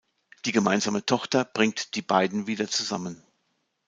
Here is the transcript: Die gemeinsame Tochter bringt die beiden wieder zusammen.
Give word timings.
Die 0.45 0.51
gemeinsame 0.51 1.05
Tochter 1.05 1.45
bringt 1.45 1.93
die 1.93 2.01
beiden 2.01 2.47
wieder 2.47 2.67
zusammen. 2.67 3.21